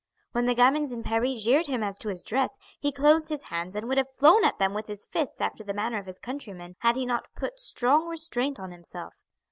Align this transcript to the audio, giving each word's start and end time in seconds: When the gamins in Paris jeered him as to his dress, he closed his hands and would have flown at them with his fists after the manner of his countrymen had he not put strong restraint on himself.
When 0.31 0.47
the 0.47 0.55
gamins 0.55 0.91
in 0.91 1.03
Paris 1.03 1.43
jeered 1.43 1.67
him 1.67 1.83
as 1.83 1.99
to 1.99 2.09
his 2.09 2.23
dress, 2.23 2.57
he 2.79 2.91
closed 2.91 3.29
his 3.29 3.49
hands 3.49 3.75
and 3.75 3.87
would 3.87 3.99
have 3.99 4.09
flown 4.09 4.43
at 4.43 4.57
them 4.57 4.73
with 4.73 4.87
his 4.87 5.05
fists 5.05 5.39
after 5.39 5.63
the 5.63 5.75
manner 5.75 5.99
of 5.99 6.07
his 6.07 6.17
countrymen 6.17 6.75
had 6.79 6.95
he 6.95 7.05
not 7.05 7.27
put 7.35 7.59
strong 7.59 8.07
restraint 8.07 8.59
on 8.59 8.71
himself. 8.71 9.21